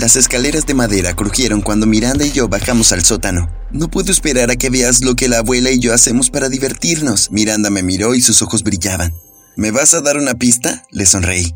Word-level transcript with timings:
Las 0.00 0.16
escaleras 0.16 0.64
de 0.64 0.72
madera 0.72 1.14
crujieron 1.14 1.60
cuando 1.60 1.84
Miranda 1.84 2.24
y 2.24 2.32
yo 2.32 2.48
bajamos 2.48 2.90
al 2.92 3.04
sótano. 3.04 3.50
No 3.70 3.90
puedo 3.90 4.10
esperar 4.10 4.50
a 4.50 4.56
que 4.56 4.70
veas 4.70 5.04
lo 5.04 5.14
que 5.14 5.28
la 5.28 5.40
abuela 5.40 5.70
y 5.70 5.78
yo 5.78 5.92
hacemos 5.92 6.30
para 6.30 6.48
divertirnos. 6.48 7.30
Miranda 7.30 7.68
me 7.68 7.82
miró 7.82 8.14
y 8.14 8.22
sus 8.22 8.40
ojos 8.40 8.62
brillaban. 8.62 9.12
¿Me 9.58 9.72
vas 9.72 9.92
a 9.92 10.00
dar 10.00 10.16
una 10.16 10.32
pista? 10.36 10.86
Le 10.90 11.04
sonreí. 11.04 11.52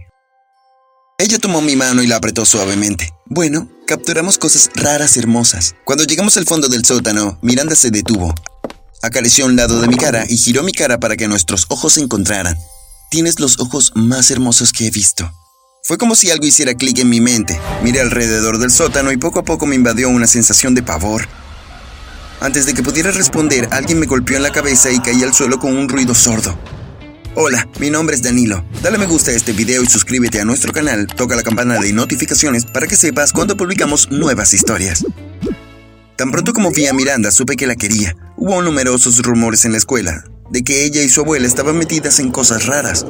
Ella 1.18 1.38
tomó 1.38 1.62
mi 1.62 1.74
mano 1.74 2.02
y 2.02 2.06
la 2.06 2.16
apretó 2.16 2.44
suavemente. 2.44 3.14
Bueno, 3.24 3.70
capturamos 3.86 4.36
cosas 4.36 4.68
raras 4.74 5.16
y 5.16 5.20
hermosas. 5.20 5.74
Cuando 5.86 6.04
llegamos 6.04 6.36
al 6.36 6.44
fondo 6.44 6.68
del 6.68 6.84
sótano, 6.84 7.38
Miranda 7.40 7.74
se 7.74 7.90
detuvo. 7.90 8.34
Acarició 9.00 9.46
un 9.46 9.56
lado 9.56 9.80
de 9.80 9.88
mi 9.88 9.96
cara 9.96 10.26
y 10.28 10.36
giró 10.36 10.62
mi 10.62 10.72
cara 10.72 11.00
para 11.00 11.16
que 11.16 11.28
nuestros 11.28 11.64
ojos 11.70 11.94
se 11.94 12.02
encontraran. 12.02 12.58
Tienes 13.10 13.40
los 13.40 13.58
ojos 13.58 13.92
más 13.94 14.30
hermosos 14.30 14.70
que 14.70 14.88
he 14.88 14.90
visto. 14.90 15.32
Fue 15.86 15.98
como 15.98 16.14
si 16.14 16.30
algo 16.30 16.46
hiciera 16.46 16.72
clic 16.72 17.00
en 17.00 17.10
mi 17.10 17.20
mente. 17.20 17.60
Miré 17.82 18.00
alrededor 18.00 18.56
del 18.56 18.70
sótano 18.70 19.12
y 19.12 19.18
poco 19.18 19.40
a 19.40 19.44
poco 19.44 19.66
me 19.66 19.76
invadió 19.76 20.08
una 20.08 20.26
sensación 20.26 20.74
de 20.74 20.82
pavor. 20.82 21.28
Antes 22.40 22.64
de 22.64 22.72
que 22.72 22.82
pudiera 22.82 23.10
responder, 23.10 23.68
alguien 23.70 23.98
me 23.98 24.06
golpeó 24.06 24.38
en 24.38 24.44
la 24.44 24.50
cabeza 24.50 24.90
y 24.90 24.98
caí 25.00 25.22
al 25.22 25.34
suelo 25.34 25.58
con 25.58 25.76
un 25.76 25.90
ruido 25.90 26.14
sordo. 26.14 26.58
Hola, 27.34 27.68
mi 27.80 27.90
nombre 27.90 28.16
es 28.16 28.22
Danilo. 28.22 28.64
Dale 28.82 28.96
me 28.96 29.04
gusta 29.04 29.32
a 29.32 29.34
este 29.34 29.52
video 29.52 29.82
y 29.82 29.86
suscríbete 29.86 30.40
a 30.40 30.46
nuestro 30.46 30.72
canal. 30.72 31.06
Toca 31.06 31.36
la 31.36 31.42
campana 31.42 31.78
de 31.78 31.92
notificaciones 31.92 32.64
para 32.64 32.86
que 32.86 32.96
sepas 32.96 33.34
cuando 33.34 33.54
publicamos 33.54 34.10
nuevas 34.10 34.54
historias. 34.54 35.04
Tan 36.16 36.30
pronto 36.30 36.54
como 36.54 36.70
vi 36.70 36.86
a 36.86 36.94
Miranda, 36.94 37.30
supe 37.30 37.56
que 37.56 37.66
la 37.66 37.76
quería. 37.76 38.16
Hubo 38.38 38.62
numerosos 38.62 39.18
rumores 39.18 39.66
en 39.66 39.72
la 39.72 39.78
escuela 39.78 40.24
de 40.48 40.64
que 40.64 40.86
ella 40.86 41.02
y 41.02 41.10
su 41.10 41.20
abuela 41.20 41.46
estaban 41.46 41.76
metidas 41.76 42.20
en 42.20 42.30
cosas 42.30 42.64
raras. 42.64 43.04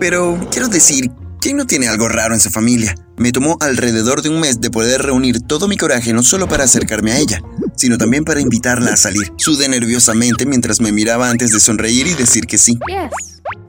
Pero 0.00 0.40
quiero 0.50 0.68
decir 0.68 1.10
¿Quién 1.40 1.56
no 1.56 1.66
tiene 1.66 1.86
algo 1.86 2.08
raro 2.08 2.34
en 2.34 2.40
su 2.40 2.50
familia? 2.50 2.96
Me 3.16 3.30
tomó 3.30 3.58
alrededor 3.60 4.22
de 4.22 4.28
un 4.28 4.40
mes 4.40 4.60
de 4.60 4.70
poder 4.70 5.02
reunir 5.02 5.40
todo 5.40 5.68
mi 5.68 5.76
coraje 5.76 6.12
no 6.12 6.24
solo 6.24 6.48
para 6.48 6.64
acercarme 6.64 7.12
a 7.12 7.18
ella, 7.18 7.40
sino 7.76 7.96
también 7.96 8.24
para 8.24 8.40
invitarla 8.40 8.92
a 8.92 8.96
salir. 8.96 9.32
Sudé 9.36 9.68
nerviosamente 9.68 10.46
mientras 10.46 10.80
me 10.80 10.90
miraba 10.90 11.30
antes 11.30 11.52
de 11.52 11.60
sonreír 11.60 12.08
y 12.08 12.14
decir 12.14 12.46
que 12.46 12.58
sí. 12.58 12.76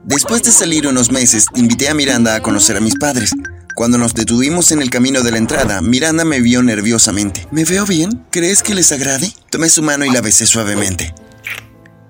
Después 0.04 0.42
de 0.42 0.50
salir 0.50 0.88
unos 0.88 1.12
meses, 1.12 1.46
invité 1.54 1.88
a 1.88 1.94
Miranda 1.94 2.34
a 2.34 2.42
conocer 2.42 2.76
a 2.76 2.80
mis 2.80 2.96
padres. 2.96 3.30
Cuando 3.76 3.98
nos 3.98 4.14
detuvimos 4.14 4.72
en 4.72 4.82
el 4.82 4.90
camino 4.90 5.22
de 5.22 5.30
la 5.30 5.38
entrada, 5.38 5.80
Miranda 5.80 6.24
me 6.24 6.40
vio 6.40 6.64
nerviosamente. 6.64 7.46
¿Me 7.52 7.64
veo 7.64 7.86
bien? 7.86 8.24
¿Crees 8.32 8.64
que 8.64 8.74
les 8.74 8.90
agrade? 8.90 9.32
Tomé 9.48 9.68
su 9.68 9.82
mano 9.82 10.04
y 10.04 10.10
la 10.10 10.20
besé 10.20 10.44
suavemente. 10.44 11.14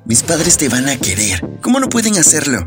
Mis 0.07 0.23
padres 0.23 0.57
te 0.57 0.71
van 0.71 0.89
a 0.89 0.97
querer. 0.97 1.45
¿Cómo 1.61 1.81
no 1.81 1.91
pueden 1.91 2.17
hacerlo? 2.17 2.65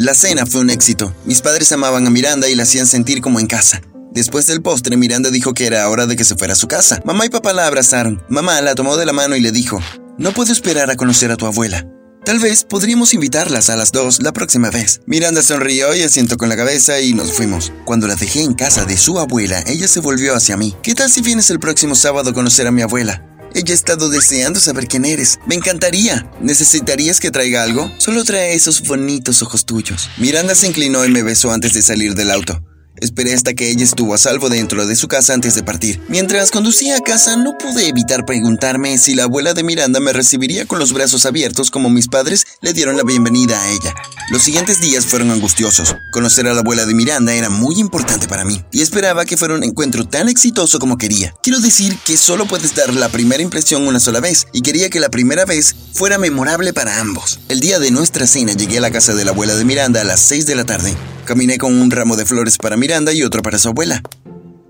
La 0.00 0.14
cena 0.14 0.46
fue 0.46 0.60
un 0.60 0.70
éxito. 0.70 1.12
Mis 1.24 1.40
padres 1.40 1.72
amaban 1.72 2.06
a 2.06 2.10
Miranda 2.10 2.48
y 2.48 2.54
la 2.54 2.62
hacían 2.62 2.86
sentir 2.86 3.20
como 3.20 3.40
en 3.40 3.48
casa. 3.48 3.82
Después 4.12 4.46
del 4.46 4.62
postre, 4.62 4.96
Miranda 4.96 5.28
dijo 5.30 5.54
que 5.54 5.66
era 5.66 5.88
hora 5.88 6.06
de 6.06 6.14
que 6.14 6.22
se 6.22 6.36
fuera 6.36 6.52
a 6.52 6.56
su 6.56 6.68
casa. 6.68 7.00
Mamá 7.04 7.26
y 7.26 7.30
papá 7.30 7.52
la 7.52 7.66
abrazaron. 7.66 8.22
Mamá 8.28 8.60
la 8.60 8.76
tomó 8.76 8.96
de 8.96 9.06
la 9.06 9.12
mano 9.12 9.34
y 9.34 9.40
le 9.40 9.50
dijo, 9.50 9.80
no 10.16 10.30
puedo 10.32 10.52
esperar 10.52 10.88
a 10.88 10.96
conocer 10.96 11.32
a 11.32 11.36
tu 11.36 11.46
abuela. 11.46 11.84
Tal 12.24 12.38
vez 12.38 12.64
podríamos 12.64 13.12
invitarlas 13.12 13.70
a 13.70 13.76
las 13.76 13.90
dos 13.90 14.22
la 14.22 14.32
próxima 14.32 14.70
vez. 14.70 15.00
Miranda 15.06 15.42
sonrió 15.42 15.92
y 15.96 16.02
asientó 16.02 16.36
con 16.36 16.48
la 16.48 16.56
cabeza 16.56 17.00
y 17.00 17.12
nos 17.12 17.32
fuimos. 17.32 17.72
Cuando 17.84 18.06
la 18.06 18.14
dejé 18.14 18.42
en 18.42 18.54
casa 18.54 18.84
de 18.84 18.96
su 18.96 19.18
abuela, 19.18 19.64
ella 19.66 19.88
se 19.88 19.98
volvió 19.98 20.36
hacia 20.36 20.56
mí. 20.56 20.76
¿Qué 20.80 20.94
tal 20.94 21.10
si 21.10 21.22
vienes 21.22 21.50
el 21.50 21.58
próximo 21.58 21.96
sábado 21.96 22.30
a 22.30 22.34
conocer 22.34 22.68
a 22.68 22.70
mi 22.70 22.82
abuela? 22.82 23.27
Ha 23.54 23.72
estado 23.72 24.08
deseando 24.08 24.60
saber 24.60 24.86
quién 24.86 25.04
eres. 25.04 25.38
Me 25.46 25.54
encantaría. 25.54 26.30
¿Necesitarías 26.40 27.20
que 27.20 27.30
traiga 27.30 27.62
algo? 27.62 27.92
Solo 27.98 28.24
trae 28.24 28.54
esos 28.54 28.82
bonitos 28.82 29.42
ojos 29.42 29.66
tuyos. 29.66 30.08
Miranda 30.16 30.54
se 30.54 30.68
inclinó 30.68 31.04
y 31.04 31.10
me 31.10 31.22
besó 31.22 31.52
antes 31.52 31.74
de 31.74 31.82
salir 31.82 32.14
del 32.14 32.30
auto. 32.30 32.62
Esperé 33.00 33.34
hasta 33.34 33.54
que 33.54 33.70
ella 33.70 33.84
estuvo 33.84 34.14
a 34.14 34.18
salvo 34.18 34.48
dentro 34.48 34.86
de 34.86 34.96
su 34.96 35.08
casa 35.08 35.34
antes 35.34 35.54
de 35.54 35.62
partir. 35.62 36.00
Mientras 36.08 36.50
conducía 36.50 36.96
a 36.96 37.00
casa 37.00 37.36
no 37.36 37.56
pude 37.58 37.88
evitar 37.88 38.26
preguntarme 38.26 38.98
si 38.98 39.14
la 39.14 39.24
abuela 39.24 39.54
de 39.54 39.62
Miranda 39.62 40.00
me 40.00 40.12
recibiría 40.12 40.66
con 40.66 40.78
los 40.78 40.92
brazos 40.92 41.26
abiertos 41.26 41.70
como 41.70 41.90
mis 41.90 42.08
padres 42.08 42.46
le 42.60 42.72
dieron 42.72 42.96
la 42.96 43.02
bienvenida 43.02 43.60
a 43.60 43.70
ella. 43.70 43.94
Los 44.30 44.42
siguientes 44.42 44.80
días 44.80 45.06
fueron 45.06 45.30
angustiosos. 45.30 45.96
Conocer 46.10 46.46
a 46.46 46.54
la 46.54 46.60
abuela 46.60 46.86
de 46.86 46.94
Miranda 46.94 47.34
era 47.34 47.50
muy 47.50 47.78
importante 47.78 48.28
para 48.28 48.44
mí 48.44 48.62
y 48.72 48.82
esperaba 48.82 49.24
que 49.24 49.36
fuera 49.36 49.54
un 49.54 49.64
encuentro 49.64 50.06
tan 50.06 50.28
exitoso 50.28 50.78
como 50.78 50.98
quería. 50.98 51.34
Quiero 51.42 51.60
decir 51.60 51.96
que 52.04 52.16
solo 52.16 52.46
puedes 52.46 52.74
dar 52.74 52.92
la 52.94 53.08
primera 53.08 53.42
impresión 53.42 53.86
una 53.86 54.00
sola 54.00 54.20
vez 54.20 54.46
y 54.52 54.62
quería 54.62 54.90
que 54.90 55.00
la 55.00 55.08
primera 55.08 55.44
vez 55.44 55.74
fuera 55.94 56.18
memorable 56.18 56.72
para 56.72 57.00
ambos. 57.00 57.40
El 57.48 57.60
día 57.60 57.78
de 57.78 57.90
nuestra 57.90 58.26
cena 58.26 58.52
llegué 58.52 58.78
a 58.78 58.82
la 58.82 58.90
casa 58.90 59.14
de 59.14 59.24
la 59.24 59.30
abuela 59.30 59.54
de 59.54 59.64
Miranda 59.64 60.00
a 60.00 60.04
las 60.04 60.20
6 60.20 60.46
de 60.46 60.54
la 60.54 60.64
tarde. 60.64 60.94
Caminé 61.28 61.58
con 61.58 61.78
un 61.78 61.90
ramo 61.90 62.16
de 62.16 62.24
flores 62.24 62.56
para 62.56 62.78
Miranda 62.78 63.12
y 63.12 63.22
otro 63.22 63.42
para 63.42 63.58
su 63.58 63.68
abuela. 63.68 64.02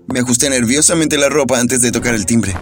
Me 0.07 0.19
ajusté 0.19 0.49
nerviosamente 0.49 1.17
la 1.17 1.29
ropa 1.29 1.57
antes 1.57 1.79
de 1.79 1.89
tocar 1.89 2.13
el 2.13 2.25
timbre. 2.25 2.53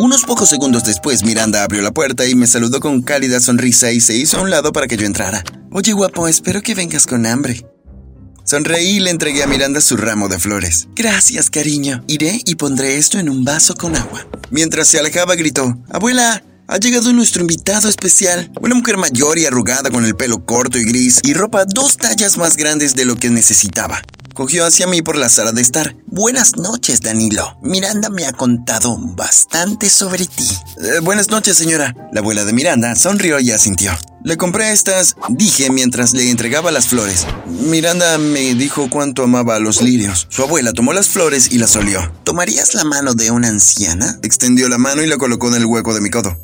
Unos 0.00 0.24
pocos 0.24 0.48
segundos 0.48 0.82
después, 0.82 1.22
Miranda 1.22 1.62
abrió 1.62 1.80
la 1.80 1.92
puerta 1.92 2.26
y 2.26 2.34
me 2.34 2.48
saludó 2.48 2.80
con 2.80 3.02
cálida 3.02 3.38
sonrisa 3.38 3.92
y 3.92 4.00
se 4.00 4.16
hizo 4.16 4.38
a 4.38 4.40
un 4.40 4.50
lado 4.50 4.72
para 4.72 4.88
que 4.88 4.96
yo 4.96 5.06
entrara. 5.06 5.44
Oye, 5.70 5.92
guapo, 5.92 6.26
espero 6.26 6.60
que 6.60 6.74
vengas 6.74 7.06
con 7.06 7.24
hambre. 7.24 7.64
Sonreí 8.42 8.96
y 8.96 9.00
le 9.00 9.10
entregué 9.10 9.44
a 9.44 9.46
Miranda 9.46 9.80
su 9.80 9.96
ramo 9.96 10.26
de 10.26 10.40
flores. 10.40 10.88
Gracias, 10.96 11.50
cariño. 11.50 12.02
Iré 12.08 12.40
y 12.44 12.56
pondré 12.56 12.96
esto 12.96 13.20
en 13.20 13.28
un 13.28 13.44
vaso 13.44 13.76
con 13.76 13.94
agua. 13.94 14.26
Mientras 14.50 14.88
se 14.88 14.98
alejaba, 14.98 15.36
gritó, 15.36 15.78
Abuela, 15.88 16.42
ha 16.68 16.78
llegado 16.78 17.12
nuestro 17.12 17.42
invitado 17.42 17.88
especial, 17.88 18.50
una 18.60 18.74
mujer 18.74 18.96
mayor 18.96 19.38
y 19.38 19.46
arrugada 19.46 19.90
con 19.90 20.04
el 20.04 20.16
pelo 20.16 20.44
corto 20.44 20.78
y 20.78 20.84
gris 20.84 21.20
y 21.22 21.34
ropa 21.34 21.64
dos 21.66 21.96
tallas 21.96 22.38
más 22.38 22.56
grandes 22.56 22.94
de 22.94 23.04
lo 23.04 23.16
que 23.16 23.30
necesitaba. 23.30 24.00
Cogió 24.34 24.64
hacia 24.64 24.86
mí 24.86 25.02
por 25.02 25.16
la 25.16 25.28
sala 25.28 25.52
de 25.52 25.60
estar. 25.60 25.94
Buenas 26.06 26.56
noches, 26.56 27.02
Danilo. 27.02 27.58
Miranda 27.62 28.08
me 28.08 28.24
ha 28.24 28.32
contado 28.32 28.96
bastante 28.98 29.90
sobre 29.90 30.24
ti. 30.24 30.48
Eh, 30.82 31.00
buenas 31.02 31.28
noches, 31.28 31.58
señora. 31.58 31.94
La 32.12 32.20
abuela 32.20 32.44
de 32.46 32.54
Miranda 32.54 32.94
sonrió 32.94 33.40
y 33.40 33.50
asintió. 33.50 33.92
Le 34.24 34.38
compré 34.38 34.72
estas, 34.72 35.16
dije 35.28 35.68
mientras 35.70 36.14
le 36.14 36.30
entregaba 36.30 36.72
las 36.72 36.86
flores. 36.86 37.26
Miranda 37.46 38.16
me 38.16 38.54
dijo 38.54 38.88
cuánto 38.88 39.24
amaba 39.24 39.56
a 39.56 39.60
los 39.60 39.82
lirios. 39.82 40.28
Su 40.30 40.42
abuela 40.42 40.72
tomó 40.72 40.94
las 40.94 41.08
flores 41.08 41.52
y 41.52 41.58
las 41.58 41.76
olió. 41.76 42.10
¿Tomarías 42.24 42.74
la 42.74 42.84
mano 42.84 43.12
de 43.12 43.30
una 43.30 43.48
anciana? 43.48 44.18
Extendió 44.22 44.68
la 44.70 44.78
mano 44.78 45.02
y 45.02 45.08
la 45.08 45.18
colocó 45.18 45.48
en 45.48 45.54
el 45.54 45.66
hueco 45.66 45.92
de 45.92 46.00
mi 46.00 46.08
codo. 46.08 46.38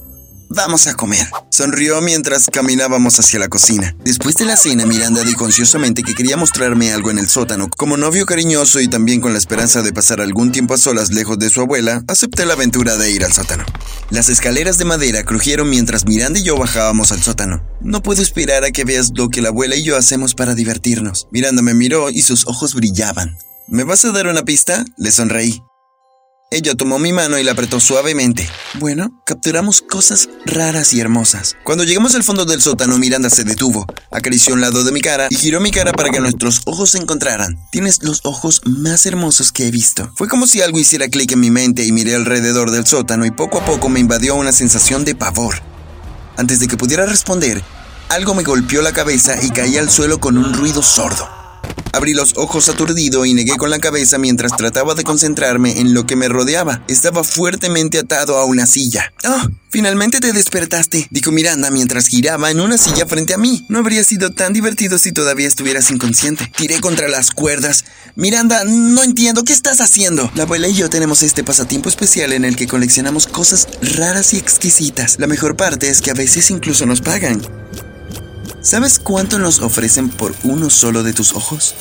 Vamos 0.51 0.87
a 0.87 0.95
comer. 0.95 1.27
Sonrió 1.51 2.01
mientras 2.01 2.47
caminábamos 2.47 3.19
hacia 3.21 3.39
la 3.39 3.49
cocina. 3.49 3.95
Después 4.03 4.35
de 4.37 4.47
la 4.47 4.57
cena, 4.57 4.87
Miranda 4.87 5.23
dijo 5.23 5.45
ansiosamente 5.45 6.03
que 6.03 6.15
quería 6.15 6.39
mostrarme 6.39 6.91
algo 6.91 7.11
en 7.11 7.19
el 7.19 7.29
sótano. 7.29 7.69
Como 7.77 7.99
novio 7.99 8.25
cariñoso 8.25 8.81
y 8.81 8.89
también 8.89 9.21
con 9.21 9.33
la 9.33 9.39
esperanza 9.39 9.83
de 9.83 9.93
pasar 9.93 10.23
algún 10.23 10.51
tiempo 10.51 10.73
a 10.73 10.79
solas 10.79 11.13
lejos 11.13 11.39
de 11.39 11.51
su 11.51 11.61
abuela, 11.61 12.03
acepté 12.09 12.47
la 12.47 12.55
aventura 12.55 12.97
de 12.97 13.11
ir 13.11 13.25
al 13.27 13.33
sótano. 13.33 13.65
Las 14.11 14.31
escaleras 14.31 14.79
de 14.79 14.87
madera 14.87 15.23
crujieron 15.23 15.69
mientras 15.69 16.07
Miranda 16.07 16.39
y 16.39 16.45
yo 16.45 16.57
bajábamos 16.57 17.13
al 17.13 17.23
sótano. 17.23 17.63
No 17.83 18.03
puedo 18.03 18.23
esperar 18.23 18.65
a 18.65 18.71
que 18.71 18.85
veas 18.85 19.11
lo 19.15 19.29
que 19.29 19.43
la 19.43 19.51
abuela 19.51 19.77
y 19.77 19.83
yo 19.83 19.99
hacemos 19.99 20.35
para 20.35 20.55
divertirnos. 20.55 21.29
Miranda 21.31 21.61
me 21.61 21.75
miró 21.75 22.09
y 22.09 22.23
sus 22.23 22.47
ojos 22.47 22.75
brillaban. 22.75 23.37
¿Me 23.67 23.85
vas 23.85 24.07
a 24.07 24.13
dar 24.13 24.27
una 24.27 24.45
pista? 24.45 24.87
Le 24.97 25.13
sonreí. 25.13 25.63
Ella 26.51 26.75
tomó 26.75 26.99
mi 26.99 27.13
mano 27.13 27.39
y 27.39 27.45
la 27.45 27.53
apretó 27.53 27.79
suavemente. 27.79 28.49
Bueno, 28.79 29.11
capturamos 29.27 29.83
cosas 29.83 30.31
raras 30.47 30.95
y 30.95 31.01
hermosas. 31.01 31.59
Cuando 31.63 31.85
llegamos 31.85 32.15
al 32.15 32.25
fondo 32.25 32.47
del 32.47 32.63
sótano, 32.63 32.97
Miranda 32.97 33.29
se 33.29 33.45
detuvo, 33.45 33.85
acarició 34.11 34.55
un 34.55 34.63
lado 34.63 34.83
de 34.83 34.91
mi 34.91 35.03
cara 35.03 35.27
y 35.29 35.37
giró 35.37 35.61
mi 35.61 35.71
cara 35.71 35.93
para 35.93 36.09
que 36.09 36.21
nuestros 36.21 36.63
ojos 36.65 36.93
se 36.93 36.99
encontraran. 36.99 37.59
Tienes 37.71 38.03
los 38.03 38.23
ojos 38.25 38.63
más 38.65 39.05
hermosos 39.05 39.53
que 39.53 39.67
he 39.67 39.71
visto. 39.71 40.11
Fue 40.17 40.27
como 40.27 40.47
si 40.47 40.63
algo 40.63 40.79
hiciera 40.79 41.09
clic 41.09 41.33
en 41.33 41.41
mi 41.41 41.51
mente 41.51 41.85
y 41.85 41.93
miré 41.93 42.15
alrededor 42.15 42.71
del 42.71 42.87
sótano 42.87 43.27
y 43.27 43.31
poco 43.31 43.59
a 43.59 43.67
poco 43.67 43.91
me 43.91 44.01
invadió 44.01 44.35
una 44.35 44.53
sensación 44.53 45.05
de 45.05 45.15
pavor. 45.15 45.61
Antes 46.39 46.61
de 46.61 46.69
que 46.69 46.79
pudiera 46.79 47.05
responder, 47.05 47.63
algo 48.09 48.35
me 48.35 48.43
golpeó 48.43 48.81
la 48.81 48.93
cabeza 48.95 49.37
y 49.43 49.51
caí 49.51 49.77
al 49.77 49.91
suelo 49.91 50.19
con 50.19 50.39
un 50.39 50.55
ruido 50.55 50.83
sordo. 50.83 51.38
Abrí 51.93 52.15
los 52.15 52.37
ojos 52.37 52.69
aturdido 52.69 53.25
y 53.25 53.35
negué 53.35 53.57
con 53.57 53.71
la 53.71 53.79
cabeza 53.79 54.19
mientras 54.19 54.57
trataba 54.57 54.95
de 54.95 55.05
concentrarme 55.05 55.81
en 55.81 55.95
lo 55.95 56.07
que 56.07 56.17
me 56.17 56.29
rodeaba. 56.29 56.83
Estaba 56.87 57.25
fuertemente 57.25 57.99
atado 57.99 58.37
a 58.37 58.45
una 58.45 58.67
silla. 58.67 59.13
¡Oh! 59.25 59.49
Finalmente 59.71 60.21
te 60.21 60.33
despertaste, 60.33 61.09
dijo 61.11 61.31
Miranda 61.31 61.71
mientras 61.71 62.07
giraba 62.07 62.51
en 62.51 62.61
una 62.61 62.79
silla 62.79 63.07
frente 63.07 63.35
a 63.35 63.39
mí. 63.39 63.67
No 63.69 63.81
habría 63.81 64.03
sido 64.05 64.31
tan 64.31 64.53
divertido 64.53 64.99
si 64.99 65.13
todavía 65.13 65.49
estuvieras 65.49 65.91
inconsciente. 65.91 66.51
Tiré 66.57 66.81
contra 66.81 67.09
las 67.09 67.31
cuerdas. 67.33 67.85
Miranda, 68.15 68.65
no 68.65 69.03
entiendo, 69.03 69.45
¿qué 69.45 69.53
estás 69.53 69.81
haciendo? 69.81 70.31
La 70.35 70.45
abuela 70.45 70.69
y 70.69 70.75
yo 70.75 70.89
tenemos 70.89 71.23
este 71.23 71.45
pasatiempo 71.45 71.89
especial 71.89 72.33
en 72.33 72.45
el 72.45 72.57
que 72.57 72.67
coleccionamos 72.67 73.27
cosas 73.27 73.69
raras 73.97 74.33
y 74.35 74.39
exquisitas. 74.39 75.17
La 75.19 75.27
mejor 75.27 75.57
parte 75.57 75.91
es 75.91 76.01
que 76.01 76.13
a 76.13 76.15
veces 76.15 76.51
incluso 76.51 76.87
nos 76.87 77.01
pagan. 77.01 77.43
¿Sabes 78.69 78.99
cuánto 78.99 79.39
nos 79.39 79.61
ofrecen 79.61 80.11
por 80.11 80.35
uno 80.43 80.69
solo 80.69 81.03
de 81.03 81.15
tus 81.15 81.33
ojos? 81.33 81.75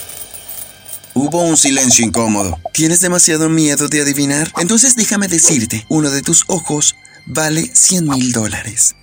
Hubo 1.16 1.42
un 1.42 1.57
silencio 1.57 2.06
incómodo. 2.06 2.57
¿Tienes 2.72 3.01
demasiado 3.01 3.50
miedo 3.50 3.89
de 3.89 4.04
adivinar? 4.04 4.54
Entonces 4.57 4.95
déjame 4.95 5.28
decirte, 5.28 5.86
uno 5.89 6.10
de 6.10 6.22
tus 6.22 6.45
ojos 6.48 6.95
vale 7.25 7.69
100 7.74 8.07
mil 8.07 8.31
dólares. 8.31 8.95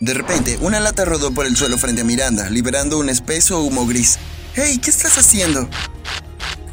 De 0.00 0.14
repente, 0.14 0.56
una 0.62 0.80
lata 0.80 1.04
rodó 1.04 1.34
por 1.34 1.44
el 1.44 1.54
suelo 1.54 1.76
frente 1.76 2.00
a 2.00 2.04
Miranda, 2.04 2.48
liberando 2.48 2.98
un 2.98 3.10
espeso 3.10 3.60
humo 3.60 3.86
gris. 3.86 4.18
¡Hey! 4.54 4.80
¿Qué 4.82 4.88
estás 4.88 5.18
haciendo? 5.18 5.68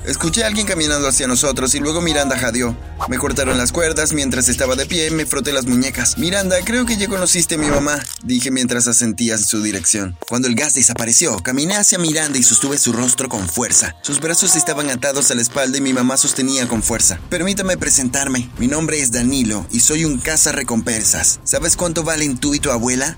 Escuché 0.09 0.43
a 0.43 0.47
alguien 0.47 0.65
caminando 0.65 1.07
hacia 1.07 1.27
nosotros 1.27 1.75
y 1.75 1.79
luego 1.79 2.01
Miranda 2.01 2.35
jadeó. 2.35 2.75
Me 3.09 3.19
cortaron 3.19 3.59
las 3.59 3.71
cuerdas 3.71 4.11
mientras 4.11 4.49
estaba 4.49 4.75
de 4.75 4.87
pie, 4.87 5.11
me 5.11 5.27
froté 5.27 5.53
las 5.53 5.67
muñecas. 5.67 6.17
Miranda, 6.17 6.57
creo 6.65 6.87
que 6.87 6.97
ya 6.97 7.07
conociste 7.07 7.55
a 7.55 7.57
mi 7.59 7.67
mamá, 7.67 8.03
dije 8.23 8.49
mientras 8.49 8.87
asentía 8.87 9.35
en 9.35 9.43
su 9.43 9.61
dirección. 9.61 10.17
Cuando 10.27 10.47
el 10.47 10.55
gas 10.55 10.73
desapareció, 10.73 11.37
caminé 11.37 11.75
hacia 11.75 11.99
Miranda 11.99 12.39
y 12.39 12.43
sostuve 12.43 12.79
su 12.79 12.91
rostro 12.91 13.29
con 13.29 13.47
fuerza. 13.47 13.97
Sus 14.01 14.19
brazos 14.19 14.55
estaban 14.55 14.89
atados 14.89 15.29
a 15.29 15.35
la 15.35 15.43
espalda 15.43 15.77
y 15.77 15.81
mi 15.81 15.93
mamá 15.93 16.17
sostenía 16.17 16.67
con 16.67 16.81
fuerza. 16.81 17.19
Permítame 17.29 17.77
presentarme. 17.77 18.49
Mi 18.57 18.67
nombre 18.67 18.99
es 18.99 19.11
Danilo 19.11 19.67
y 19.69 19.81
soy 19.81 20.05
un 20.05 20.17
caza 20.17 20.51
recompensas. 20.51 21.39
¿Sabes 21.43 21.75
cuánto 21.75 22.03
valen 22.03 22.39
tú 22.39 22.55
y 22.55 22.59
tu 22.59 22.71
abuela? 22.71 23.15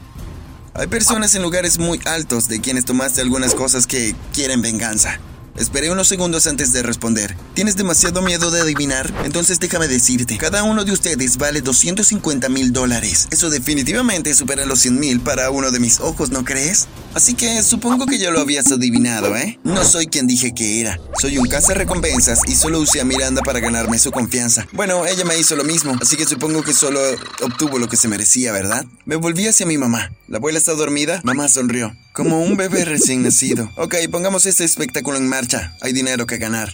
Hay 0.73 0.87
personas 0.87 1.35
en 1.35 1.41
lugares 1.41 1.77
muy 1.79 2.01
altos 2.03 2.49
de 2.49 2.59
quienes 2.59 2.83
tomaste 2.83 3.21
algunas 3.21 3.55
cosas 3.55 3.87
que 3.87 4.13
quieren 4.33 4.61
venganza. 4.61 5.21
Esperé 5.57 5.91
unos 5.91 6.07
segundos 6.07 6.47
antes 6.47 6.73
de 6.73 6.81
responder. 6.83 7.35
¿Tienes 7.53 7.75
demasiado 7.75 8.21
miedo 8.21 8.51
de 8.51 8.61
adivinar? 8.61 9.13
Entonces 9.25 9.59
déjame 9.59 9.87
decirte, 9.87 10.37
cada 10.37 10.63
uno 10.63 10.85
de 10.85 10.91
ustedes 10.91 11.37
vale 11.37 11.61
250 11.61 12.49
mil 12.49 12.73
dólares. 12.73 13.27
Eso 13.31 13.49
definitivamente 13.49 14.33
supera 14.33 14.65
los 14.65 14.79
100 14.79 14.99
mil 14.99 15.19
para 15.21 15.51
uno 15.51 15.71
de 15.71 15.79
mis 15.79 15.99
ojos, 15.99 16.31
¿no 16.31 16.43
crees? 16.43 16.87
Así 17.13 17.33
que 17.33 17.61
supongo 17.61 18.05
que 18.05 18.17
ya 18.17 18.31
lo 18.31 18.39
habías 18.39 18.71
adivinado, 18.71 19.35
¿eh? 19.35 19.59
No 19.63 19.83
soy 19.83 20.07
quien 20.07 20.27
dije 20.27 20.53
que 20.53 20.79
era. 20.79 20.99
Soy 21.19 21.37
un 21.37 21.49
recompensas 21.75 22.39
y 22.47 22.55
solo 22.55 22.79
usé 22.79 23.01
a 23.01 23.05
Miranda 23.05 23.41
para 23.41 23.59
ganarme 23.59 23.99
su 23.99 24.11
confianza. 24.11 24.67
Bueno, 24.71 25.05
ella 25.05 25.25
me 25.25 25.37
hizo 25.37 25.55
lo 25.55 25.63
mismo, 25.63 25.97
así 26.01 26.15
que 26.15 26.25
supongo 26.25 26.63
que 26.63 26.73
solo 26.73 26.99
obtuvo 27.41 27.77
lo 27.77 27.89
que 27.89 27.97
se 27.97 28.07
merecía, 28.07 28.51
¿verdad? 28.51 28.85
Me 29.05 29.15
volví 29.15 29.47
hacia 29.47 29.65
mi 29.65 29.77
mamá. 29.77 30.11
¿La 30.31 30.37
abuela 30.37 30.59
está 30.59 30.73
dormida? 30.75 31.19
Mamá 31.25 31.49
sonrió. 31.49 31.93
Como 32.13 32.41
un 32.41 32.55
bebé 32.55 32.85
recién 32.85 33.21
nacido. 33.21 33.69
Ok, 33.75 33.95
pongamos 34.09 34.45
este 34.45 34.63
espectáculo 34.63 35.17
en 35.17 35.27
marcha. 35.27 35.75
Hay 35.81 35.91
dinero 35.91 36.25
que 36.25 36.37
ganar. 36.37 36.73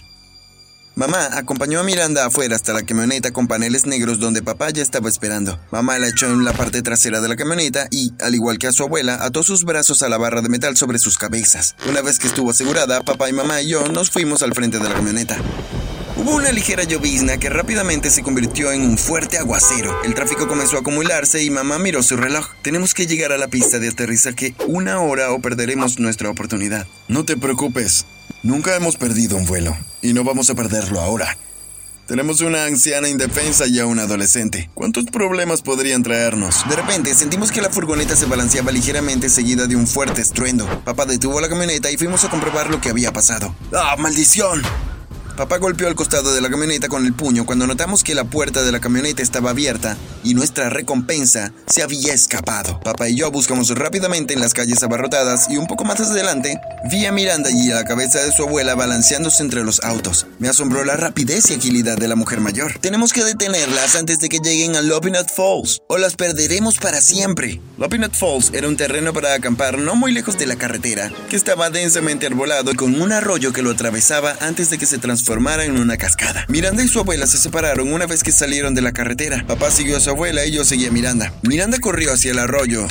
Mamá 0.94 1.30
acompañó 1.32 1.80
a 1.80 1.82
Miranda 1.82 2.24
afuera 2.24 2.54
hasta 2.54 2.72
la 2.72 2.84
camioneta 2.84 3.32
con 3.32 3.48
paneles 3.48 3.84
negros 3.84 4.20
donde 4.20 4.42
papá 4.42 4.70
ya 4.70 4.80
estaba 4.80 5.08
esperando. 5.08 5.58
Mamá 5.72 5.98
la 5.98 6.06
echó 6.06 6.26
en 6.26 6.44
la 6.44 6.52
parte 6.52 6.82
trasera 6.82 7.20
de 7.20 7.26
la 7.26 7.34
camioneta 7.34 7.88
y, 7.90 8.12
al 8.20 8.36
igual 8.36 8.58
que 8.58 8.68
a 8.68 8.72
su 8.72 8.84
abuela, 8.84 9.18
ató 9.20 9.42
sus 9.42 9.64
brazos 9.64 10.04
a 10.04 10.08
la 10.08 10.18
barra 10.18 10.40
de 10.40 10.50
metal 10.50 10.76
sobre 10.76 11.00
sus 11.00 11.18
cabezas. 11.18 11.74
Una 11.88 12.00
vez 12.00 12.20
que 12.20 12.28
estuvo 12.28 12.52
asegurada, 12.52 13.02
papá 13.02 13.28
y 13.28 13.32
mamá 13.32 13.60
y 13.60 13.70
yo 13.70 13.88
nos 13.88 14.12
fuimos 14.12 14.44
al 14.44 14.54
frente 14.54 14.78
de 14.78 14.88
la 14.88 14.94
camioneta. 14.94 15.36
Hubo 16.18 16.34
una 16.34 16.52
ligera 16.52 16.84
llovizna 16.84 17.38
que 17.38 17.48
rápidamente 17.48 18.10
se 18.10 18.22
convirtió 18.22 18.72
en 18.72 18.82
un 18.82 18.98
fuerte 18.98 19.38
aguacero. 19.38 19.96
El 20.04 20.14
tráfico 20.14 20.48
comenzó 20.48 20.76
a 20.76 20.80
acumularse 20.80 21.42
y 21.42 21.50
mamá 21.50 21.78
miró 21.78 22.02
su 22.02 22.16
reloj. 22.16 22.48
Tenemos 22.62 22.92
que 22.92 23.06
llegar 23.06 23.32
a 23.32 23.38
la 23.38 23.48
pista 23.48 23.78
de 23.78 23.88
aterrizaje 23.88 24.54
una 24.66 25.00
hora 25.00 25.32
o 25.32 25.40
perderemos 25.40 25.98
nuestra 25.98 26.28
oportunidad. 26.28 26.86
No 27.08 27.24
te 27.24 27.36
preocupes, 27.36 28.04
Nunca 28.42 28.76
hemos 28.76 28.96
perdido 28.96 29.36
un 29.36 29.46
vuelo, 29.46 29.76
y 30.00 30.12
no 30.12 30.22
vamos 30.22 30.48
a 30.48 30.54
perderlo 30.54 31.00
ahora. 31.00 31.36
Tenemos 32.06 32.40
una 32.40 32.64
anciana 32.64 33.08
indefensa 33.08 33.66
y 33.66 33.80
a 33.80 33.86
un 33.86 33.98
adolescente. 33.98 34.70
¿Cuántos 34.74 35.06
problemas 35.06 35.60
podrían 35.60 36.02
traernos? 36.02 36.66
De 36.68 36.76
repente 36.76 37.14
sentimos 37.14 37.50
que 37.50 37.60
la 37.60 37.68
furgoneta 37.68 38.16
se 38.16 38.26
balanceaba 38.26 38.70
ligeramente 38.70 39.28
seguida 39.28 39.66
de 39.66 39.76
un 39.76 39.86
fuerte 39.86 40.22
estruendo. 40.22 40.66
Papá 40.84 41.04
detuvo 41.04 41.40
la 41.40 41.48
camioneta 41.48 41.90
y 41.90 41.98
fuimos 41.98 42.24
a 42.24 42.30
comprobar 42.30 42.70
lo 42.70 42.80
que 42.80 42.90
había 42.90 43.12
pasado. 43.12 43.54
¡Ah, 43.74 43.96
maldición! 43.98 44.62
Papá 45.38 45.58
golpeó 45.58 45.86
al 45.86 45.94
costado 45.94 46.34
de 46.34 46.40
la 46.40 46.50
camioneta 46.50 46.88
con 46.88 47.06
el 47.06 47.12
puño 47.12 47.46
cuando 47.46 47.68
notamos 47.68 48.02
que 48.02 48.16
la 48.16 48.24
puerta 48.24 48.62
de 48.62 48.72
la 48.72 48.80
camioneta 48.80 49.22
estaba 49.22 49.50
abierta 49.50 49.96
y 50.24 50.34
nuestra 50.34 50.68
recompensa 50.68 51.52
se 51.68 51.80
había 51.80 52.12
escapado. 52.12 52.80
Papá 52.80 53.08
y 53.08 53.14
yo 53.14 53.30
buscamos 53.30 53.70
rápidamente 53.70 54.34
en 54.34 54.40
las 54.40 54.52
calles 54.52 54.82
abarrotadas 54.82 55.48
y 55.48 55.56
un 55.56 55.68
poco 55.68 55.84
más 55.84 56.00
adelante 56.00 56.58
vi 56.90 57.06
a 57.06 57.12
Miranda 57.12 57.52
y 57.52 57.70
a 57.70 57.76
la 57.76 57.84
cabeza 57.84 58.20
de 58.20 58.32
su 58.32 58.42
abuela 58.42 58.74
balanceándose 58.74 59.44
entre 59.44 59.62
los 59.62 59.80
autos. 59.84 60.26
Me 60.40 60.48
asombró 60.48 60.84
la 60.84 60.96
rapidez 60.96 61.48
y 61.52 61.54
agilidad 61.54 61.98
de 61.98 62.08
la 62.08 62.16
mujer 62.16 62.40
mayor. 62.40 62.76
Tenemos 62.80 63.12
que 63.12 63.22
detenerlas 63.22 63.94
antes 63.94 64.18
de 64.18 64.28
que 64.28 64.40
lleguen 64.40 64.74
a 64.74 64.82
Lopinot 64.82 65.30
Falls 65.30 65.82
o 65.86 65.98
las 65.98 66.16
perderemos 66.16 66.78
para 66.78 67.00
siempre. 67.00 67.60
Lopinot 67.76 68.16
Falls 68.16 68.50
era 68.54 68.66
un 68.66 68.76
terreno 68.76 69.12
para 69.12 69.34
acampar 69.34 69.78
no 69.78 69.94
muy 69.94 70.10
lejos 70.10 70.36
de 70.36 70.46
la 70.46 70.56
carretera, 70.56 71.12
que 71.30 71.36
estaba 71.36 71.70
densamente 71.70 72.26
arbolado 72.26 72.72
y 72.72 72.74
con 72.74 73.00
un 73.00 73.12
arroyo 73.12 73.52
que 73.52 73.62
lo 73.62 73.70
atravesaba 73.70 74.36
antes 74.40 74.68
de 74.70 74.78
que 74.78 74.86
se 74.86 74.98
transformara 74.98 75.27
transformara 75.28 75.66
en 75.66 75.78
una 75.78 75.98
cascada. 75.98 76.46
Miranda 76.48 76.82
y 76.82 76.88
su 76.88 77.00
abuela 77.00 77.26
se 77.26 77.36
separaron 77.36 77.92
una 77.92 78.06
vez 78.06 78.22
que 78.22 78.32
salieron 78.32 78.74
de 78.74 78.80
la 78.80 78.92
carretera. 78.92 79.44
Papá 79.46 79.70
siguió 79.70 79.98
a 79.98 80.00
su 80.00 80.08
abuela 80.08 80.46
y 80.46 80.52
yo 80.52 80.64
seguí 80.64 80.86
a 80.86 80.90
Miranda. 80.90 81.34
Miranda 81.42 81.78
corrió 81.80 82.14
hacia 82.14 82.30
el 82.30 82.38
arroyo. 82.38 82.86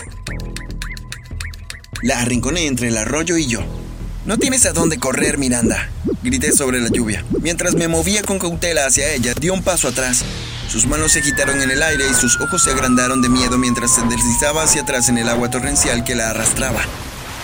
La 2.04 2.22
arrinconé 2.22 2.68
entre 2.68 2.89
el 2.89 2.98
arroyo 2.98 3.38
y 3.38 3.48
yo. 3.48 3.62
No 4.28 4.38
tienes 4.38 4.68
a 4.68 4.74
dónde 4.74 5.00
correr, 5.00 5.39
Miranda, 5.39 5.89
grité 6.22 6.51
sobre 6.51 6.80
la 6.80 6.89
lluvia. 6.89 7.25
Mientras 7.42 7.74
me 7.74 7.88
movía 7.88 8.22
con 8.22 8.38
cautela 8.38 8.86
hacia 8.86 9.12
ella, 9.13 9.34
dio 9.34 9.56
un 9.56 9.63
paso 9.63 9.88
atrás. 9.88 10.24
Sus 10.69 10.86
manos 10.86 11.13
se 11.13 11.19
agitaron 11.22 11.60
en 11.63 11.72
el 11.72 11.81
aire 11.81 12.06
y 12.07 12.13
sus 12.13 12.39
ojos 12.39 12.63
se 12.63 12.69
agrandaron 12.69 13.19
de 13.24 13.30
miedo 13.30 13.57
mientras 13.57 13.95
se 13.95 14.04
deslizaba 14.04 14.62
hacia 14.62 14.84
atrás 14.84 15.10
en 15.10 15.18
el 15.18 15.28
agua 15.28 15.50
torrencial 15.50 16.04
que 16.04 16.13
la 16.13 16.30
arrastraba. 16.30 16.81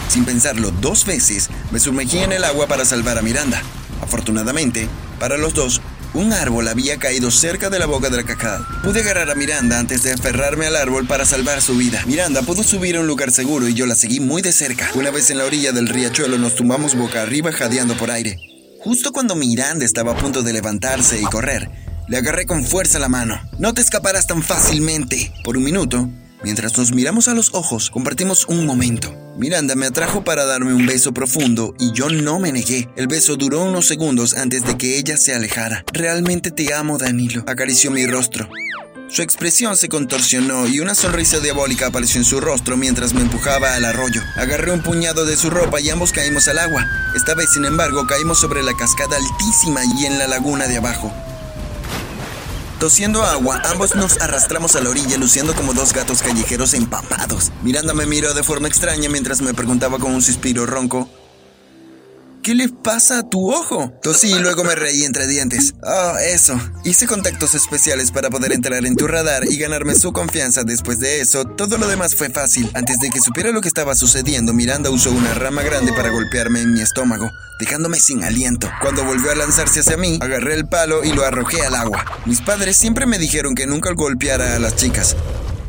Sin 0.08 0.24
pensarlo 0.24 0.70
dos 0.70 1.04
veces, 1.08 1.50
me 1.72 1.80
sumergí 1.80 2.20
en 2.20 2.32
el 2.32 2.44
agua 2.44 2.68
para 2.68 2.86
salvar 2.86 3.18
a 3.18 3.24
Miranda. 3.24 3.60
Afortunadamente, 4.04 4.90
para 5.18 5.38
los 5.38 5.54
dos, 5.54 5.82
un 6.14 6.34
árbol 6.34 6.68
había 6.68 6.98
caído 6.98 7.32
cerca 7.32 7.70
de 7.70 7.80
la 7.80 7.86
boca 7.86 8.10
de 8.10 8.18
la. 8.18 8.68
Pude 8.84 9.00
agarrar 9.00 9.32
a 9.32 9.36
Miranda 9.36 9.80
antes 9.80 10.04
de 10.04 10.12
aferrarme 10.12 10.68
al 10.68 10.76
árbol 10.76 11.08
para 11.08 11.26
salvar 11.26 11.62
su 11.62 11.76
vida. 11.76 12.04
Miranda 12.06 12.42
pudo 12.42 12.64
subir 12.64 12.98
a 12.98 13.00
un 13.00 13.08
lugar 13.08 13.32
seguro 13.32 13.68
y 13.68 13.74
yo 13.74 13.86
la 13.86 13.96
seguí 13.96 14.20
muy 14.20 14.42
de 14.42 14.52
cerca. 14.52 14.90
Una 14.96 15.10
vez 15.10 15.30
en 15.30 15.38
la 15.38 15.46
orilla 15.46 15.72
del 15.72 15.88
riachuelo 15.88 16.38
nos 16.38 16.56
tumbamos 16.56 16.96
boca 16.96 17.22
arriba 17.22 17.52
jadeando 17.54 17.96
por 17.96 18.12
aire. 18.12 18.38
Justo 18.82 19.14
cuando 19.14 19.36
Miranda 19.36 19.86
estaba 19.86 20.12
a 20.12 20.18
punto 20.18 20.44
de 20.44 20.52
levantarse 20.52 21.20
y 21.20 21.24
correr, 21.24 21.70
le 22.10 22.18
agarré 22.18 22.46
con 22.46 22.66
fuerza 22.66 23.00
la 23.00 23.08
mano. 23.08 23.42
No 23.58 23.74
te 23.74 23.82
escaparás 23.82 24.28
tan 24.28 24.44
fácilmente. 24.44 25.34
Por 25.46 25.56
un 25.56 25.64
minuto, 25.64 26.10
Mientras 26.44 26.78
nos 26.78 26.92
miramos 26.92 27.30
a 27.30 27.34
los 27.34 27.54
ojos, 27.54 27.90
compartimos 27.90 28.46
un 28.48 28.66
momento. 28.66 29.16
Miranda 29.38 29.76
me 29.76 29.86
atrajo 29.86 30.26
para 30.26 30.44
darme 30.44 30.74
un 30.74 30.86
beso 30.86 31.14
profundo 31.14 31.74
y 31.80 31.94
yo 31.94 32.10
no 32.10 32.38
me 32.38 32.52
negué. 32.52 32.90
El 32.98 33.08
beso 33.08 33.38
duró 33.38 33.64
unos 33.64 33.88
segundos 33.88 34.36
antes 34.36 34.66
de 34.66 34.78
que 34.78 34.98
ella 34.98 35.16
se 35.16 35.34
alejara. 35.34 35.86
Realmente 35.94 36.52
te 36.52 36.74
amo, 36.74 36.98
Danilo. 36.98 37.46
Acarició 37.48 37.92
mi 37.92 38.06
rostro. 38.06 38.50
Su 39.08 39.22
expresión 39.22 39.78
se 39.78 39.90
contorsionó 39.90 40.68
y 40.68 40.82
una 40.82 40.96
sonrisa 40.96 41.40
diabólica 41.40 41.88
apareció 41.88 42.20
en 42.20 42.26
su 42.26 42.42
rostro 42.42 42.76
mientras 42.76 43.14
me 43.14 43.22
empujaba 43.22 43.76
al 43.76 43.86
arroyo. 43.86 44.22
Agarré 44.36 44.72
un 44.72 44.82
puñado 44.82 45.26
de 45.26 45.38
su 45.38 45.50
ropa 45.50 45.80
y 45.80 45.90
ambos 45.92 46.12
caímos 46.12 46.48
al 46.50 46.60
agua. 46.60 46.86
Esta 47.16 47.36
vez, 47.36 47.52
sin 47.54 47.64
embargo, 47.64 48.06
caímos 48.06 48.40
sobre 48.40 48.64
la 48.64 48.74
cascada 48.74 49.16
altísima 49.16 49.82
y 49.98 50.08
en 50.08 50.18
la 50.20 50.28
laguna 50.28 50.68
de 50.68 50.78
abajo. 50.78 51.14
Tosiendo 52.84 53.24
agua, 53.24 53.62
ambos 53.72 53.96
nos 53.96 54.20
arrastramos 54.20 54.76
a 54.76 54.82
la 54.82 54.90
orilla 54.90 55.18
luciendo 55.18 55.56
como 55.56 55.74
dos 55.74 55.94
gatos 55.94 56.22
callejeros 56.22 56.74
empapados. 56.74 57.54
Miranda 57.64 57.94
me 57.94 58.06
miró 58.06 58.34
de 58.34 58.44
forma 58.44 58.68
extraña 58.68 59.08
mientras 59.08 59.42
me 59.42 59.54
preguntaba 59.54 60.00
con 60.00 60.14
un 60.14 60.22
suspiro 60.22 60.66
ronco. 60.66 61.08
¿Qué 62.44 62.56
le 62.56 62.68
pasa 62.68 63.20
a 63.20 63.30
tu 63.30 63.54
ojo? 63.54 63.94
Tosí 64.02 64.30
y 64.30 64.40
luego 64.40 64.66
me 64.66 64.76
reí 64.76 65.06
entre 65.06 65.28
dientes. 65.28 65.76
Oh, 65.82 66.18
eso. 66.18 66.60
Hice 66.84 67.08
contactos 67.08 67.56
especiales 67.56 68.12
para 68.12 68.30
poder 68.30 68.52
entrar 68.52 68.86
en 68.86 68.98
tu 68.98 69.08
radar 69.08 69.46
y 69.50 69.56
ganarme 69.56 69.96
su 69.96 70.12
confianza. 70.12 70.66
Después 70.66 71.00
de 71.00 71.22
eso, 71.22 71.46
todo 71.46 71.78
lo 71.78 71.88
demás 71.88 72.16
fue 72.16 72.30
fácil. 72.30 72.70
Antes 72.74 73.00
de 73.00 73.12
que 73.12 73.22
supiera 73.22 73.52
lo 73.52 73.62
que 73.62 73.70
estaba 73.70 73.96
sucediendo, 73.96 74.52
Miranda 74.52 74.90
usó 74.90 75.12
una 75.12 75.34
rama 75.34 75.64
grande 75.64 75.94
para 75.94 76.10
golpearme 76.10 76.60
en 76.60 76.74
mi 76.74 76.82
estómago, 76.82 77.32
dejándome 77.62 78.02
sin 78.02 78.26
aliento. 78.26 78.70
Cuando 78.82 79.06
volvió 79.06 79.32
a 79.32 79.36
lanzarse 79.36 79.80
hacia 79.80 79.96
mí, 79.96 80.20
agarré 80.22 80.56
el 80.56 80.68
palo 80.68 81.06
y 81.06 81.14
lo 81.14 81.24
arrojé 81.24 81.62
al 81.62 81.76
agua. 81.76 82.04
Mis 82.26 82.42
padres 82.42 82.76
siempre 82.76 83.06
me 83.06 83.20
dijeron 83.20 83.56
que 83.56 83.68
nunca 83.68 83.94
golpeara 83.94 84.58
a 84.58 84.60
las 84.60 84.76
chicas 84.76 85.16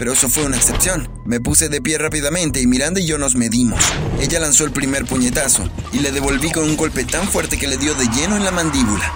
pero 0.05 0.13
eso 0.13 0.29
fue 0.29 0.45
una 0.45 0.59
excepción. 0.59 1.09
Me 1.25 1.41
puse 1.41 1.71
de 1.71 1.81
pie 1.81 1.97
rápidamente 1.97 2.61
y 2.61 2.67
Miranda 2.67 3.01
y 3.01 3.07
yo 3.07 3.17
nos 3.17 3.37
medimos. 3.37 3.83
Ella 4.21 4.39
lanzó 4.39 4.67
el 4.67 4.71
primer 4.71 5.07
puñetazo 5.07 5.67
y 5.95 6.01
le 6.01 6.13
devolví 6.13 6.53
con 6.53 6.65
un 6.65 6.77
golpe 6.77 7.05
tan 7.05 7.27
fuerte 7.27 7.57
que 7.57 7.67
le 7.67 7.79
dio 7.79 7.95
de 7.95 8.05
lleno 8.09 8.37
en 8.37 8.45
la 8.45 8.51
mandíbula. 8.51 9.11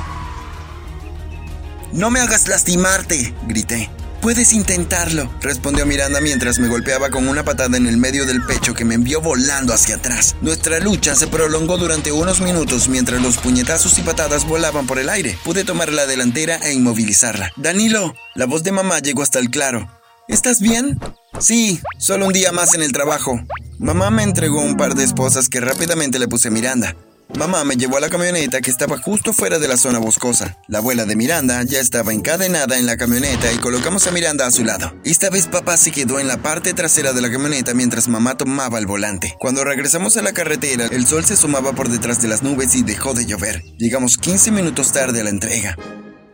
No 1.93 2.09
me 2.09 2.21
hagas 2.21 2.49
lastimarte, 2.49 3.35
grité. 3.47 3.91
Puedes 4.23 4.55
intentarlo, 4.55 5.31
respondió 5.43 5.85
Miranda 5.85 6.23
mientras 6.23 6.59
me 6.59 6.69
golpeaba 6.69 7.11
con 7.11 7.29
una 7.29 7.45
patada 7.45 7.77
en 7.77 7.87
el 7.87 7.99
medio 7.99 8.25
del 8.25 8.43
pecho 8.43 8.73
que 8.73 8.87
me 8.87 8.95
envió 8.95 9.21
volando 9.21 9.75
hacia 9.75 9.97
atrás. 9.97 10.37
Nuestra 10.41 10.81
lucha 10.81 11.15
se 11.15 11.27
prolongó 11.27 11.77
durante 11.77 12.13
unos 12.13 12.41
minutos 12.41 12.89
mientras 12.89 13.21
los 13.21 13.37
puñetazos 13.37 13.99
y 13.99 14.01
patadas 14.01 14.47
volaban 14.47 14.87
por 14.87 14.99
el 14.99 15.11
aire. 15.11 15.37
Pude 15.45 15.65
tomar 15.65 15.93
la 15.93 16.07
delantera 16.07 16.57
e 16.63 16.73
inmovilizarla. 16.73 17.53
Danilo, 17.57 18.15
la 18.35 18.47
voz 18.47 18.63
de 18.63 18.73
mamá 18.73 19.01
llegó 19.01 19.23
hasta 19.23 19.39
el 19.39 19.51
claro. 19.51 19.98
¿Estás 20.29 20.61
bien? 20.61 21.01
Sí, 21.41 21.81
solo 21.99 22.27
un 22.27 22.35
día 22.35 22.53
más 22.53 22.75
en 22.75 22.83
el 22.83 22.93
trabajo. 22.93 23.41
Mamá 23.79 24.11
me 24.11 24.23
entregó 24.23 24.61
un 24.61 24.77
par 24.77 24.95
de 24.95 25.05
esposas 25.05 25.49
que 25.49 25.59
rápidamente 25.59 26.19
le 26.19 26.29
puse 26.29 26.51
Miranda. 26.51 26.95
Mamá 27.35 27.65
me 27.65 27.77
llevó 27.77 27.97
a 27.97 28.01
la 28.01 28.11
camioneta 28.11 28.61
que 28.61 28.71
estaba 28.71 28.99
justo 28.99 29.33
fuera 29.33 29.59
de 29.59 29.69
la 29.69 29.79
zona 29.79 29.99
boscosa. 29.99 30.59
La 30.67 30.79
abuela 30.79 31.07
de 31.07 31.17
Miranda 31.17 31.63
ya 31.63 31.81
estaba 31.81 32.13
encadenada 32.13 32.79
en 32.79 32.85
la 32.85 32.99
camioneta 32.99 33.51
y 33.53 33.57
colocamos 33.57 34.07
a 34.07 34.11
Miranda 34.11 34.47
a 34.47 34.51
su 34.51 34.65
lado. 34.65 34.93
Esta 35.03 35.31
vez 35.31 35.47
papá 35.47 35.79
se 35.79 35.93
quedó 35.93 36.19
en 36.19 36.29
la 36.29 36.37
parte 36.43 36.75
trasera 36.75 37.15
de 37.15 37.23
la 37.23 37.31
camioneta 37.31 37.73
mientras 37.73 38.09
mamá 38.09 38.37
tomaba 38.37 38.79
el 38.79 38.87
volante. 38.87 39.35
Cuando 39.39 39.65
regresamos 39.65 40.19
a 40.19 40.23
la 40.23 40.33
carretera, 40.33 40.89
el 40.91 41.07
sol 41.07 41.25
se 41.25 41.35
asomaba 41.35 41.73
por 41.73 41.89
detrás 41.89 42.21
de 42.21 42.29
las 42.29 42.43
nubes 42.43 42.75
y 42.75 42.83
dejó 42.83 43.15
de 43.15 43.25
llover. 43.25 43.63
Llegamos 43.79 44.19
15 44.19 44.51
minutos 44.51 44.93
tarde 44.93 45.23
a 45.23 45.25
la 45.25 45.31
entrega. 45.31 45.77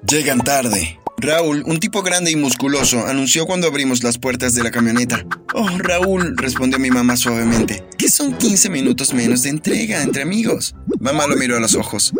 Llegan 0.04 0.40
tarde. 0.40 0.98
Raúl, 1.24 1.62
un 1.66 1.78
tipo 1.78 2.02
grande 2.02 2.30
y 2.30 2.36
musculoso, 2.36 3.06
anunció 3.06 3.46
cuando 3.46 3.66
abrimos 3.66 4.02
las 4.02 4.18
puertas 4.18 4.54
de 4.54 4.62
la 4.62 4.70
camioneta. 4.70 5.24
Oh, 5.54 5.68
Raúl, 5.78 6.36
respondió 6.36 6.78
mi 6.78 6.90
mamá 6.90 7.16
suavemente. 7.16 7.82
¿Qué 7.96 8.08
son 8.08 8.36
15 8.36 8.68
minutos 8.68 9.14
menos 9.14 9.42
de 9.42 9.48
entrega 9.48 10.02
entre 10.02 10.22
amigos? 10.22 10.74
Mamá 11.00 11.26
lo 11.26 11.36
miró 11.36 11.56
a 11.56 11.60
los 11.60 11.74
ojos. 11.74 12.12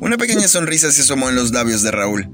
Una 0.00 0.16
pequeña 0.16 0.48
sonrisa 0.48 0.90
se 0.90 1.02
asomó 1.02 1.28
en 1.28 1.36
los 1.36 1.52
labios 1.52 1.82
de 1.82 1.92
Raúl. 1.92 2.30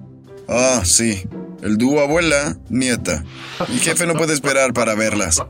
Ah, 0.49 0.83
sí. 0.85 1.25
El 1.63 1.79
dúo 1.79 2.01
abuela, 2.01 2.59
nieta. 2.69 3.25
Mi 3.69 3.79
jefe 3.79 4.07
no 4.07 4.15
puede 4.15 4.35
esperar 4.35 4.75
para 4.75 4.95
verlas. 4.95 5.43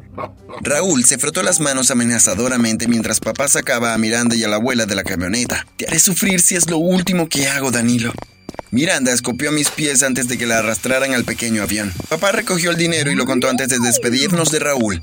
Raúl 0.62 1.04
se 1.04 1.18
frotó 1.18 1.42
las 1.42 1.60
manos 1.60 1.90
amenazadoramente 1.90 2.86
mientras 2.86 3.18
papá 3.20 3.48
sacaba 3.48 3.94
a 3.94 3.98
Miranda 3.98 4.36
y 4.36 4.44
a 4.44 4.48
la 4.48 4.56
abuela 4.56 4.86
de 4.86 4.94
la 4.94 5.02
camioneta. 5.02 5.66
Te 5.76 5.86
haré 5.86 5.98
sufrir 5.98 6.40
si 6.40 6.54
es 6.54 6.70
lo 6.70 6.78
último 6.78 7.28
que 7.28 7.48
hago, 7.48 7.72
Danilo. 7.72 8.12
Miranda 8.74 9.12
escopió 9.12 9.52
mis 9.52 9.70
pies 9.70 10.02
antes 10.02 10.26
de 10.26 10.36
que 10.36 10.46
la 10.46 10.58
arrastraran 10.58 11.14
al 11.14 11.24
pequeño 11.24 11.62
avión. 11.62 11.92
Papá 12.08 12.32
recogió 12.32 12.72
el 12.72 12.76
dinero 12.76 13.08
y 13.12 13.14
lo 13.14 13.24
contó 13.24 13.48
antes 13.48 13.68
de 13.68 13.78
despedirnos 13.78 14.50
de 14.50 14.58
Raúl. 14.58 15.00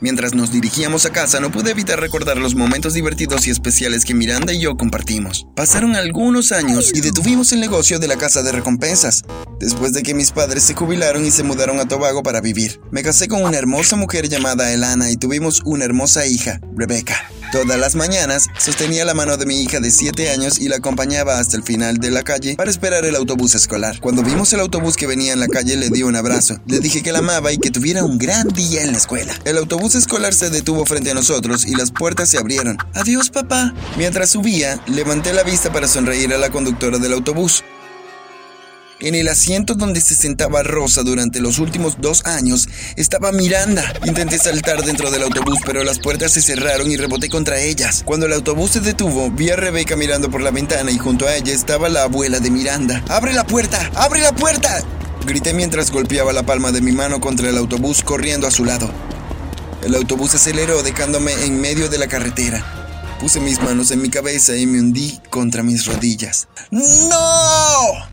Mientras 0.00 0.32
nos 0.32 0.52
dirigíamos 0.52 1.04
a 1.04 1.10
casa 1.10 1.40
no 1.40 1.50
pude 1.50 1.72
evitar 1.72 1.98
recordar 1.98 2.38
los 2.38 2.54
momentos 2.54 2.94
divertidos 2.94 3.48
y 3.48 3.50
especiales 3.50 4.04
que 4.04 4.14
Miranda 4.14 4.52
y 4.52 4.60
yo 4.60 4.76
compartimos. 4.76 5.48
Pasaron 5.56 5.96
algunos 5.96 6.52
años 6.52 6.92
y 6.94 7.00
detuvimos 7.00 7.50
el 7.50 7.58
negocio 7.58 7.98
de 7.98 8.06
la 8.06 8.16
casa 8.16 8.44
de 8.44 8.52
recompensas, 8.52 9.24
después 9.58 9.92
de 9.92 10.04
que 10.04 10.14
mis 10.14 10.30
padres 10.30 10.62
se 10.62 10.74
jubilaron 10.74 11.26
y 11.26 11.32
se 11.32 11.42
mudaron 11.42 11.80
a 11.80 11.88
Tobago 11.88 12.22
para 12.22 12.40
vivir. 12.40 12.80
Me 12.92 13.02
casé 13.02 13.26
con 13.26 13.42
una 13.42 13.58
hermosa 13.58 13.96
mujer 13.96 14.28
llamada 14.28 14.72
Elana 14.72 15.10
y 15.10 15.16
tuvimos 15.16 15.60
una 15.64 15.86
hermosa 15.86 16.24
hija, 16.24 16.60
Rebecca. 16.76 17.32
Todas 17.52 17.78
las 17.78 17.96
mañanas 17.96 18.48
sostenía 18.58 19.04
la 19.04 19.12
mano 19.12 19.36
de 19.36 19.44
mi 19.44 19.60
hija 19.60 19.78
de 19.78 19.90
7 19.90 20.30
años 20.30 20.58
y 20.58 20.68
la 20.68 20.76
acompañaba 20.76 21.38
hasta 21.38 21.58
el 21.58 21.62
final 21.62 21.98
de 21.98 22.10
la 22.10 22.22
calle 22.22 22.54
para 22.56 22.70
esperar 22.70 23.04
el 23.04 23.14
autobús 23.14 23.54
escolar. 23.54 24.00
Cuando 24.00 24.22
vimos 24.22 24.54
el 24.54 24.60
autobús 24.60 24.96
que 24.96 25.06
venía 25.06 25.34
en 25.34 25.40
la 25.40 25.48
calle 25.48 25.76
le 25.76 25.90
di 25.90 26.02
un 26.02 26.16
abrazo. 26.16 26.58
Le 26.66 26.80
dije 26.80 27.02
que 27.02 27.12
la 27.12 27.18
amaba 27.18 27.52
y 27.52 27.58
que 27.58 27.70
tuviera 27.70 28.04
un 28.04 28.16
gran 28.16 28.48
día 28.48 28.82
en 28.82 28.92
la 28.92 28.96
escuela. 28.96 29.38
El 29.44 29.58
autobús 29.58 29.94
escolar 29.94 30.32
se 30.32 30.48
detuvo 30.48 30.86
frente 30.86 31.10
a 31.10 31.14
nosotros 31.14 31.66
y 31.66 31.74
las 31.74 31.90
puertas 31.90 32.30
se 32.30 32.38
abrieron. 32.38 32.78
Adiós 32.94 33.28
papá. 33.28 33.74
Mientras 33.98 34.30
subía, 34.30 34.82
levanté 34.86 35.34
la 35.34 35.42
vista 35.42 35.70
para 35.70 35.88
sonreír 35.88 36.32
a 36.32 36.38
la 36.38 36.48
conductora 36.48 36.96
del 36.96 37.12
autobús. 37.12 37.62
En 39.02 39.16
el 39.16 39.26
asiento 39.26 39.74
donde 39.74 40.00
se 40.00 40.14
sentaba 40.14 40.62
Rosa 40.62 41.02
durante 41.02 41.40
los 41.40 41.58
últimos 41.58 42.00
dos 42.00 42.24
años 42.24 42.68
estaba 42.94 43.32
Miranda. 43.32 43.92
Intenté 44.04 44.38
saltar 44.38 44.84
dentro 44.84 45.10
del 45.10 45.24
autobús, 45.24 45.58
pero 45.66 45.82
las 45.82 45.98
puertas 45.98 46.30
se 46.30 46.40
cerraron 46.40 46.88
y 46.88 46.96
reboté 46.96 47.28
contra 47.28 47.58
ellas. 47.58 48.04
Cuando 48.04 48.26
el 48.26 48.32
autobús 48.32 48.70
se 48.70 48.80
detuvo, 48.80 49.28
vi 49.32 49.50
a 49.50 49.56
Rebeca 49.56 49.96
mirando 49.96 50.30
por 50.30 50.40
la 50.40 50.52
ventana 50.52 50.92
y 50.92 50.98
junto 50.98 51.26
a 51.26 51.34
ella 51.34 51.52
estaba 51.52 51.88
la 51.88 52.04
abuela 52.04 52.38
de 52.38 52.52
Miranda. 52.52 53.02
¡Abre 53.08 53.32
la 53.32 53.44
puerta! 53.44 53.90
¡Abre 53.96 54.20
la 54.20 54.36
puerta! 54.36 54.84
Grité 55.26 55.52
mientras 55.52 55.90
golpeaba 55.90 56.32
la 56.32 56.44
palma 56.44 56.70
de 56.70 56.80
mi 56.80 56.92
mano 56.92 57.20
contra 57.20 57.50
el 57.50 57.58
autobús 57.58 58.04
corriendo 58.04 58.46
a 58.46 58.52
su 58.52 58.64
lado. 58.64 58.88
El 59.82 59.96
autobús 59.96 60.36
aceleró 60.36 60.84
dejándome 60.84 61.32
en 61.44 61.60
medio 61.60 61.88
de 61.88 61.98
la 61.98 62.06
carretera. 62.06 62.64
Puse 63.18 63.40
mis 63.40 63.60
manos 63.60 63.90
en 63.90 64.00
mi 64.00 64.10
cabeza 64.10 64.56
y 64.56 64.66
me 64.66 64.78
hundí 64.78 65.20
contra 65.28 65.64
mis 65.64 65.86
rodillas. 65.86 66.46
¡No! 66.70 68.11